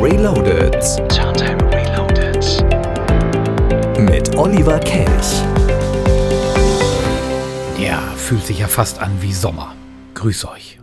Reloaded. 0.00 0.74
Turntable 1.08 1.68
Reloaded. 1.72 2.44
Mit 3.98 4.36
Oliver 4.36 4.78
Kelch. 4.80 5.42
Ja, 7.78 8.00
fühlt 8.16 8.44
sich 8.44 8.58
ja 8.58 8.68
fast 8.68 8.98
an 9.00 9.10
wie 9.20 9.32
Sommer. 9.32 9.74
Grüß 10.14 10.48
euch. 10.48 10.78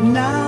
Now 0.00 0.47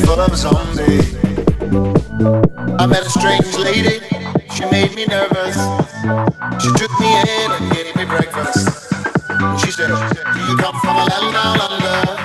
full 0.00 0.20
of. 0.20 0.26
I 2.78 2.86
met 2.86 3.06
a 3.06 3.10
strange 3.10 3.56
lady, 3.56 4.00
she 4.54 4.64
made 4.70 4.94
me 4.94 5.06
nervous. 5.06 5.56
She 6.62 6.70
took 6.72 6.92
me 7.00 7.20
in 7.20 7.50
and 7.50 7.72
gave 7.72 7.96
me 7.96 8.04
breakfast. 8.04 8.92
She 9.64 9.70
said, 9.70 9.88
Do 9.88 10.40
you 10.40 10.56
come 10.58 10.78
from 10.80 10.96
a 10.96 11.04
land 11.04 11.32
down 11.32 11.60
under? 11.60 12.15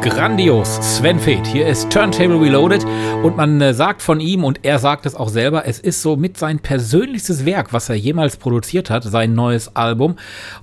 Grandios, 0.00 0.96
Sven 0.96 1.18
Feth. 1.18 1.46
Hier 1.46 1.66
ist 1.66 1.90
Turntable 1.90 2.40
Reloaded 2.40 2.84
und 3.24 3.36
man 3.36 3.60
äh, 3.60 3.74
sagt 3.74 4.00
von 4.00 4.20
ihm 4.20 4.44
und 4.44 4.60
er 4.62 4.78
sagt 4.78 5.06
es 5.06 5.16
auch 5.16 5.28
selber, 5.28 5.66
es 5.66 5.80
ist 5.80 6.02
so 6.02 6.16
mit 6.16 6.38
sein 6.38 6.60
persönlichstes 6.60 7.44
Werk, 7.44 7.72
was 7.72 7.88
er 7.88 7.96
jemals 7.96 8.36
produziert 8.36 8.90
hat, 8.90 9.02
sein 9.02 9.34
neues 9.34 9.74
Album 9.74 10.16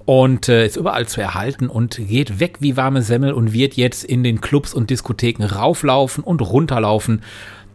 und 0.05 0.47
äh, 0.47 0.65
ist 0.65 0.77
überall 0.77 1.07
zu 1.07 1.19
erhalten 1.19 1.67
und 1.67 1.99
geht 2.07 2.39
weg 2.39 2.57
wie 2.61 2.77
warme 2.77 3.01
Semmel 3.01 3.33
und 3.33 3.51
wird 3.51 3.73
jetzt 3.73 4.05
in 4.05 4.23
den 4.23 4.39
Clubs 4.39 4.73
und 4.73 4.89
Diskotheken 4.89 5.43
rauflaufen 5.43 6.23
und 6.23 6.41
runterlaufen. 6.41 7.21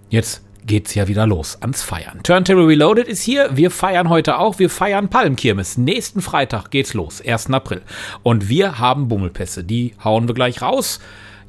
Jetzt 0.09 0.43
geht's 0.64 0.95
ja 0.95 1.09
wieder 1.09 1.26
los 1.26 1.59
ans 1.61 1.83
Feiern. 1.83 2.23
Turntable 2.23 2.67
Reloaded 2.67 3.07
ist 3.07 3.23
hier. 3.23 3.50
Wir 3.52 3.71
feiern 3.71 4.09
heute 4.09 4.38
auch. 4.38 4.59
Wir 4.59 4.71
feiern 4.71 5.09
Palmkirmes. 5.09 5.76
Nächsten 5.76 6.23
Freitag 6.23 6.71
geht's 6.71 6.95
los, 6.95 7.21
1. 7.21 7.50
April. 7.50 7.83
Und 8.23 8.49
wir 8.49 8.79
haben 8.79 9.09
Bummelpässe. 9.09 9.62
Die 9.62 9.95
hauen 10.02 10.26
wir 10.26 10.35
gleich 10.35 10.62
raus. 10.62 11.00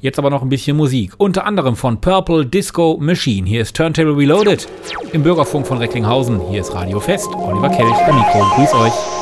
Jetzt 0.02 0.18
aber 0.18 0.30
noch 0.30 0.42
ein 0.42 0.48
bisschen 0.48 0.76
Musik. 0.76 1.12
Unter 1.16 1.46
anderem 1.46 1.76
von 1.76 2.00
Purple 2.00 2.44
Disco 2.44 2.98
Machine. 3.00 3.46
Hier 3.46 3.62
ist 3.62 3.76
Turntable 3.76 4.16
Reloaded 4.16 4.66
im 5.12 5.22
Bürgerfunk 5.22 5.64
von 5.64 5.78
Recklinghausen. 5.78 6.40
Hier 6.50 6.60
ist 6.60 6.74
Radio 6.74 6.98
Fest. 6.98 7.28
Oliver 7.32 7.68
Kelch 7.68 8.08
am 8.08 8.16
Mikro. 8.16 8.40
Grüß 8.56 8.74
euch. 8.74 9.21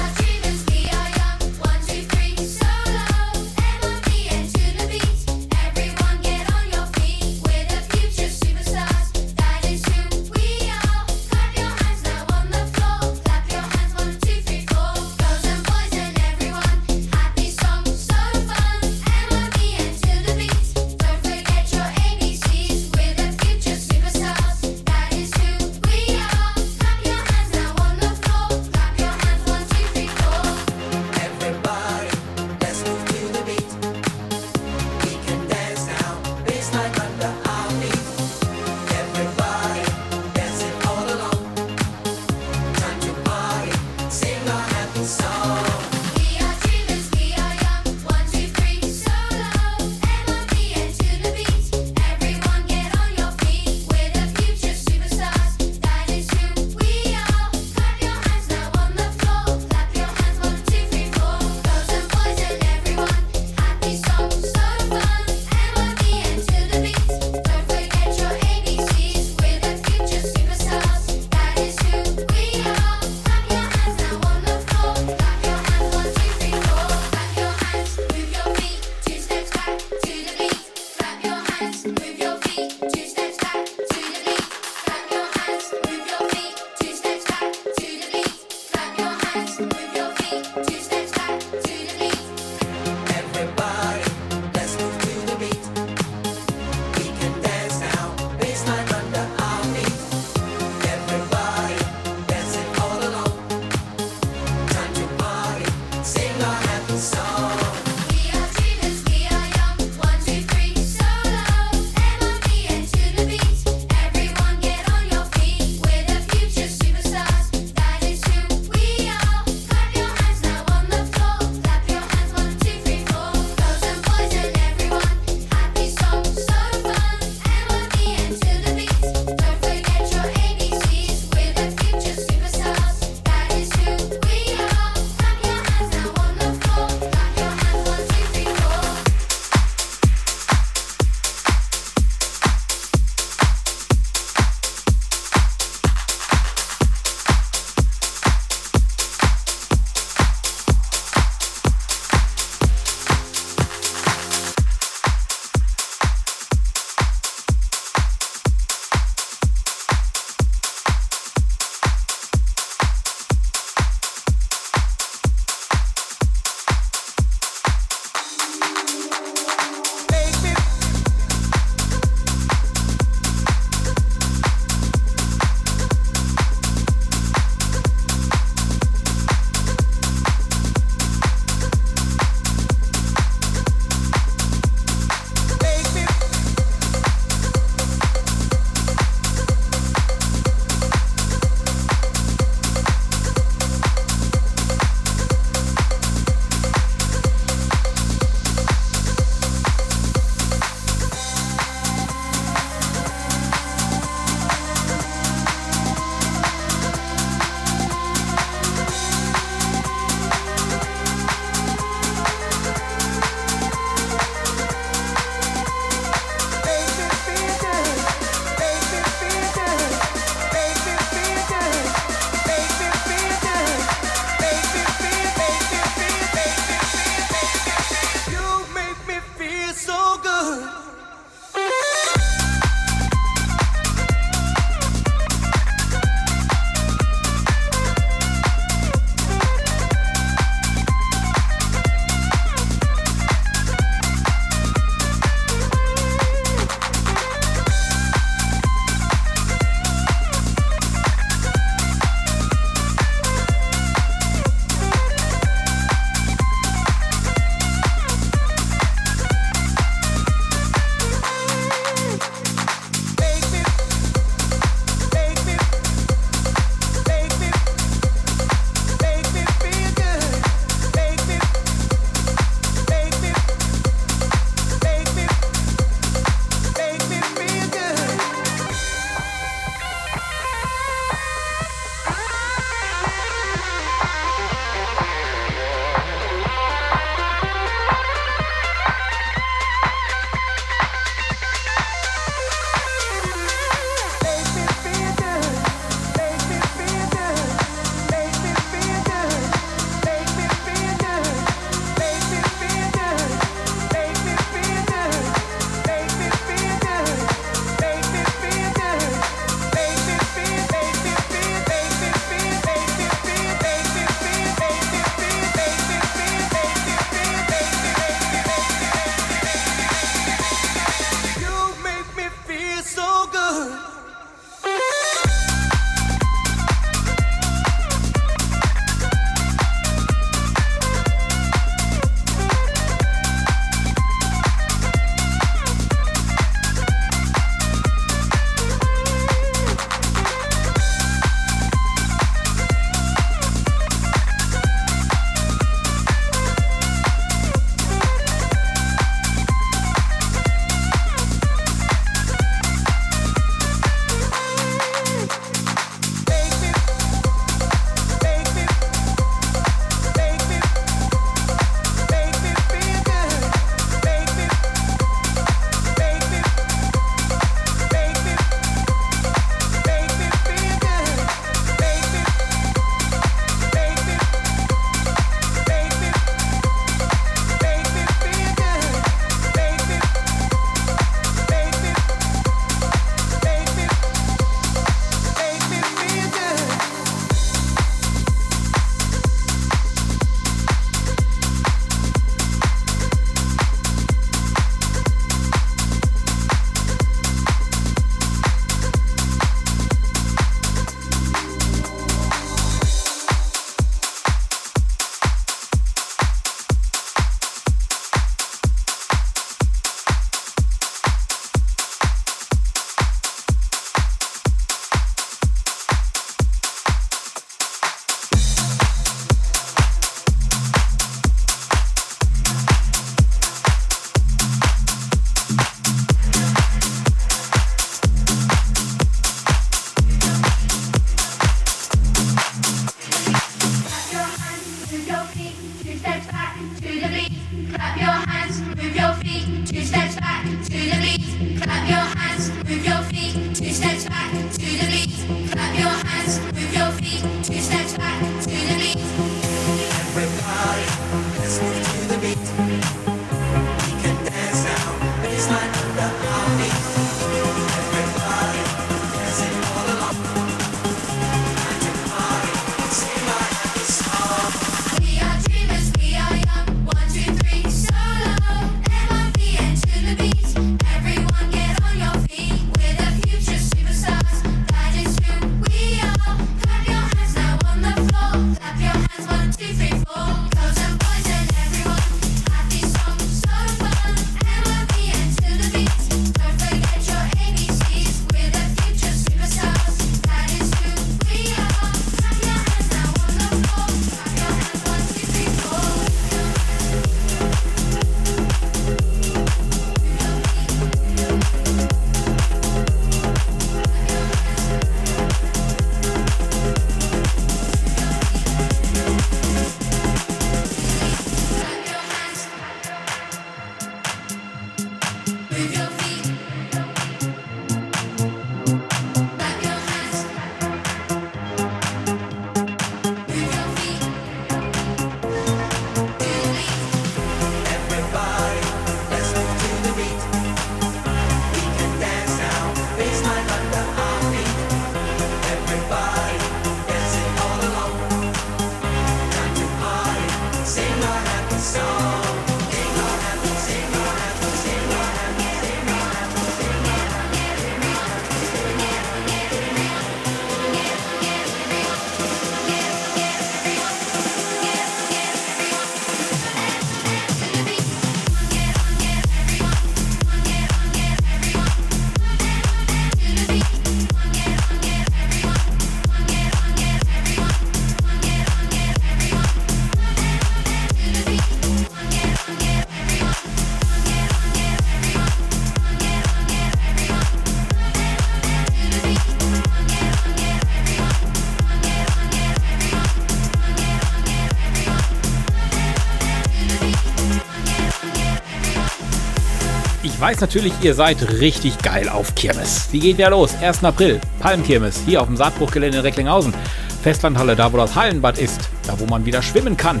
weiß 590.32 590.40
natürlich, 590.40 590.72
ihr 590.80 590.94
seid 590.94 591.40
richtig 591.40 591.76
geil 591.82 592.08
auf 592.08 592.34
Kirmes. 592.34 592.88
Die 592.90 593.00
geht 593.00 593.18
ja 593.18 593.28
los. 593.28 593.54
1. 593.60 593.84
April, 593.84 594.18
Palmkirmes, 594.40 595.02
hier 595.04 595.20
auf 595.20 595.26
dem 595.26 595.36
Saatbruchgelände 595.36 595.98
in 595.98 596.02
Recklinghausen. 596.02 596.54
Festlandhalle, 597.02 597.54
da 597.54 597.70
wo 597.70 597.76
das 597.76 597.94
Hallenbad 597.94 598.38
ist, 598.38 598.70
da 598.86 598.98
wo 598.98 599.04
man 599.04 599.26
wieder 599.26 599.42
schwimmen 599.42 599.76
kann. 599.76 600.00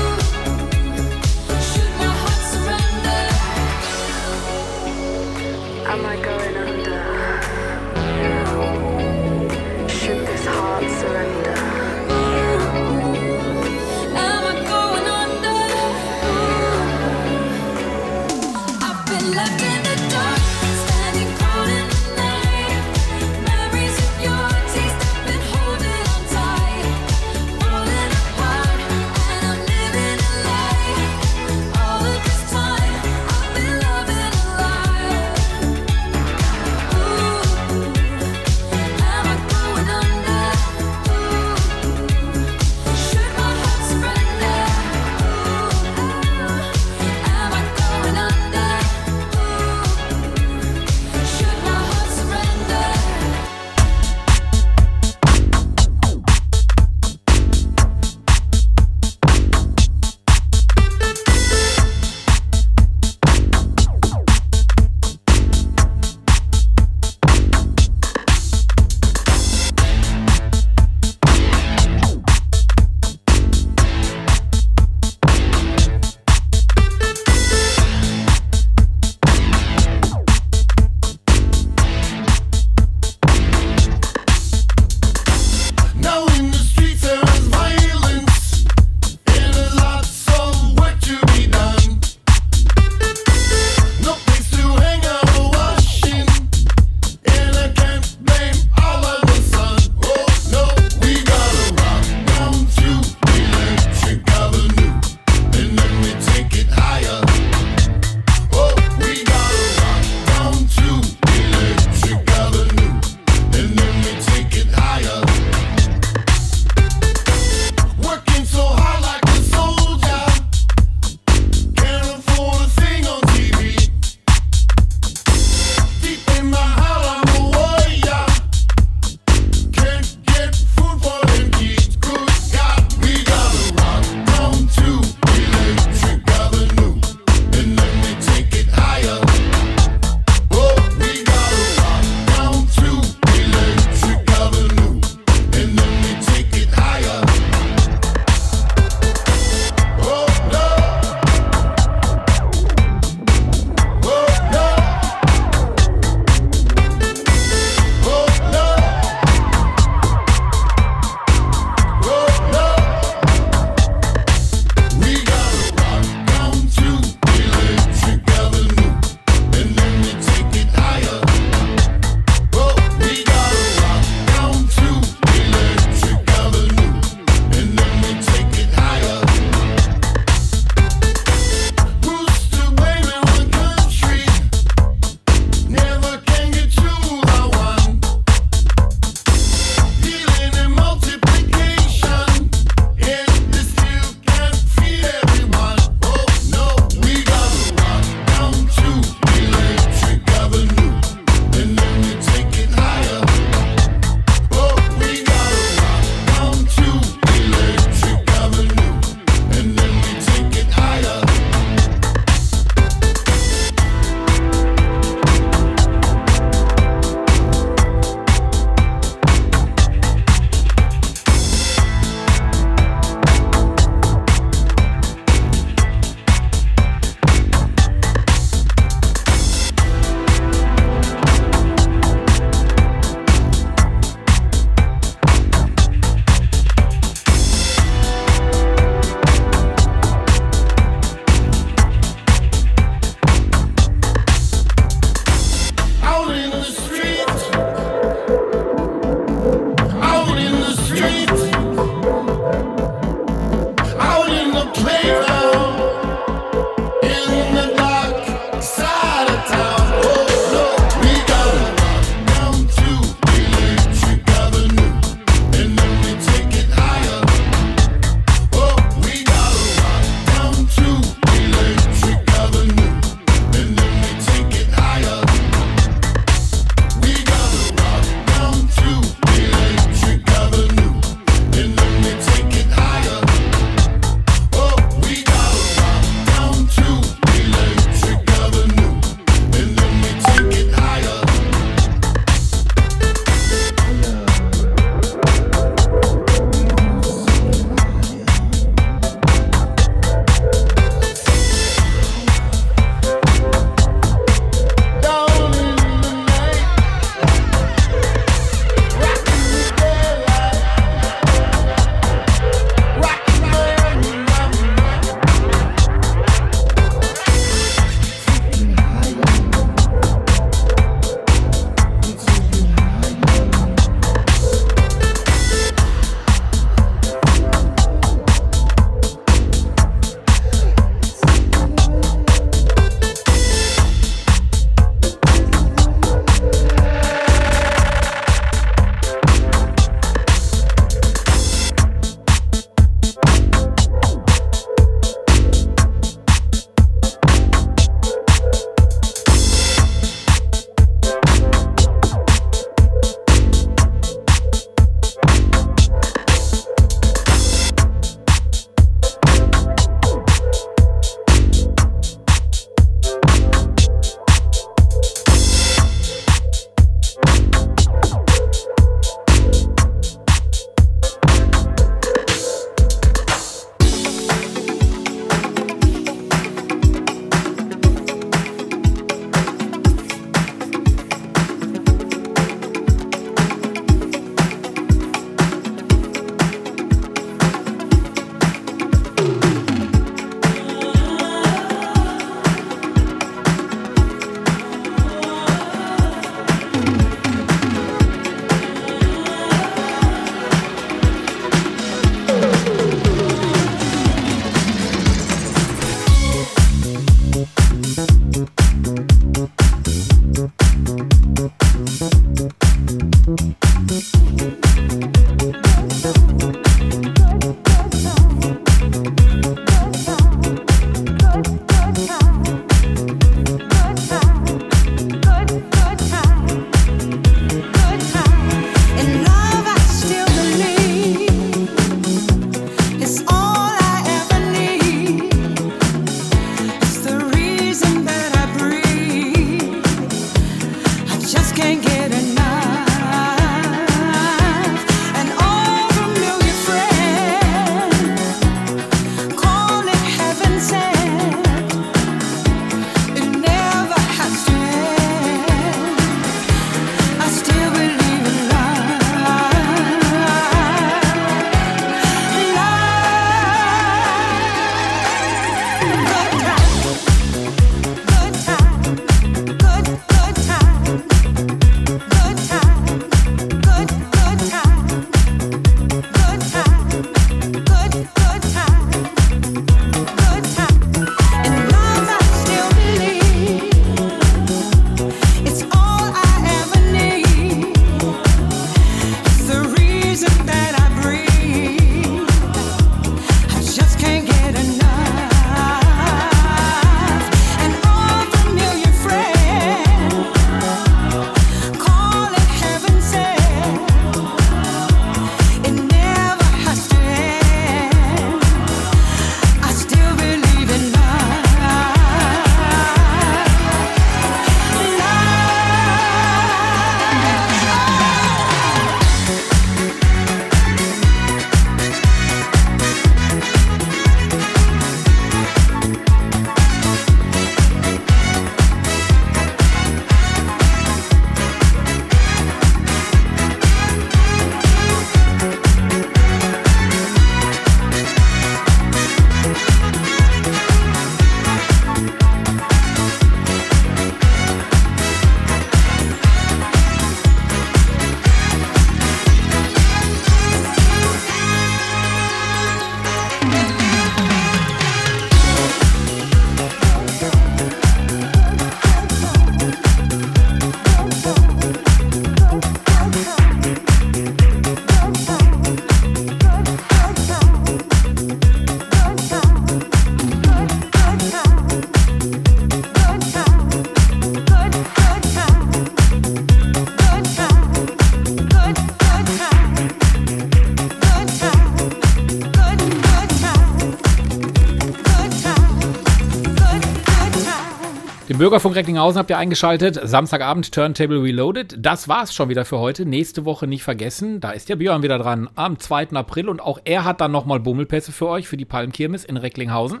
Bürgerfunk 588.42 588.74
Recklinghausen 588.74 589.20
habt 589.20 589.30
ihr 589.30 589.38
eingeschaltet. 589.38 590.00
Samstagabend 590.02 590.72
Turntable 590.72 591.22
Reloaded. 591.22 591.76
Das 591.78 592.08
war's 592.08 592.34
schon 592.34 592.48
wieder 592.48 592.64
für 592.64 592.80
heute. 592.80 593.06
Nächste 593.06 593.44
Woche 593.44 593.68
nicht 593.68 593.84
vergessen. 593.84 594.40
Da 594.40 594.50
ist 594.50 594.68
der 594.68 594.74
Björn 594.74 595.04
wieder 595.04 595.16
dran 595.16 595.48
am 595.54 595.78
2. 595.78 596.08
April 596.14 596.48
und 596.48 596.60
auch 596.60 596.80
er 596.84 597.04
hat 597.04 597.20
dann 597.20 597.30
nochmal 597.30 597.60
Bummelpässe 597.60 598.10
für 598.10 598.26
euch 598.26 598.48
für 598.48 598.56
die 598.56 598.64
Palmkirmes 598.64 599.24
in 599.24 599.36
Recklinghausen. 599.36 600.00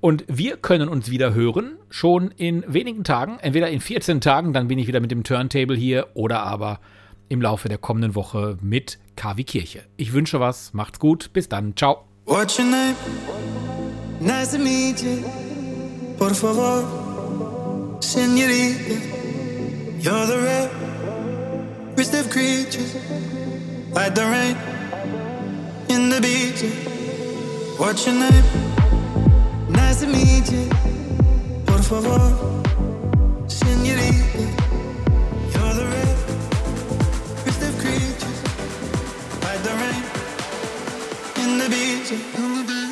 Und 0.00 0.24
wir 0.28 0.56
können 0.56 0.88
uns 0.88 1.10
wieder 1.10 1.34
hören, 1.34 1.72
schon 1.90 2.30
in 2.36 2.64
wenigen 2.68 3.02
Tagen. 3.02 3.38
Entweder 3.40 3.68
in 3.68 3.80
14 3.80 4.20
Tagen, 4.20 4.52
dann 4.52 4.68
bin 4.68 4.78
ich 4.78 4.86
wieder 4.86 5.00
mit 5.00 5.10
dem 5.10 5.24
Turntable 5.24 5.74
hier 5.74 6.06
oder 6.14 6.44
aber 6.44 6.78
im 7.28 7.42
Laufe 7.42 7.68
der 7.68 7.78
kommenden 7.78 8.14
Woche 8.14 8.56
mit 8.60 9.00
KW 9.16 9.42
Kirche. 9.42 9.82
Ich 9.96 10.12
wünsche 10.12 10.38
was, 10.38 10.74
macht's 10.74 11.00
gut, 11.00 11.32
bis 11.32 11.48
dann, 11.48 11.74
ciao. 11.74 12.04
What's 12.26 12.56
your 12.56 12.66
name? 12.66 12.94
Nice 14.20 14.52
to 14.52 14.58
meet 14.58 15.02
you. 15.02 15.24
Por 16.16 16.32
favor, 16.32 17.03
senorita. 18.04 19.00
You're 19.98 20.26
the 20.26 20.38
rarest 21.96 22.14
of 22.14 22.28
creatures. 22.30 22.94
Like 23.92 24.14
the 24.14 24.26
rain 24.26 24.56
in 25.88 26.10
the 26.10 26.20
beach. 26.20 26.62
What's 27.78 28.06
your 28.06 28.16
name? 28.16 28.44
Nice 29.70 30.00
to 30.00 30.06
meet 30.06 30.52
you. 30.52 30.68
Por 31.66 31.80
favor, 31.82 32.22
senorita. 33.48 34.44
You're 35.54 35.74
the 35.80 35.86
rarest 35.94 37.62
of 37.68 37.74
creatures. 37.82 38.38
Like 39.44 39.60
the 39.66 39.74
rain 39.80 40.02
in 41.42 41.50
the 41.58 41.68
beach. 41.74 42.83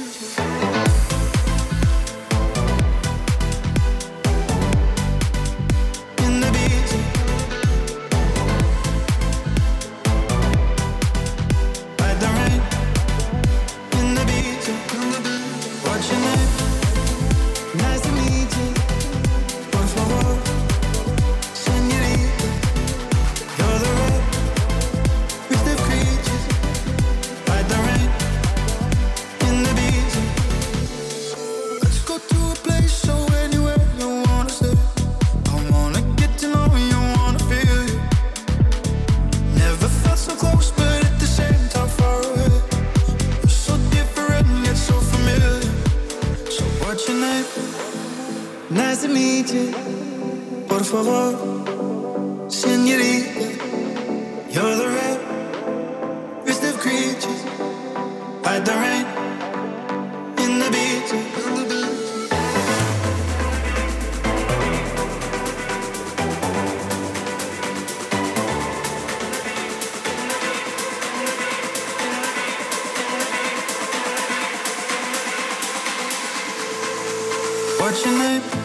What's 77.93 78.07
your 78.07 78.61